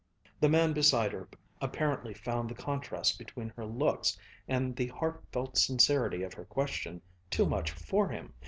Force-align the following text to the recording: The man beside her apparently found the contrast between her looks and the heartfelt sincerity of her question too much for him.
The 0.39 0.49
man 0.49 0.73
beside 0.73 1.11
her 1.11 1.27
apparently 1.61 2.15
found 2.15 2.49
the 2.49 2.55
contrast 2.55 3.19
between 3.19 3.49
her 3.55 3.67
looks 3.67 4.17
and 4.47 4.75
the 4.75 4.87
heartfelt 4.87 5.59
sincerity 5.59 6.23
of 6.23 6.33
her 6.33 6.45
question 6.45 7.03
too 7.29 7.45
much 7.45 7.69
for 7.69 8.09
him. 8.09 8.33